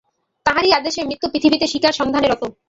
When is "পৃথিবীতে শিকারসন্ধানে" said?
1.33-2.27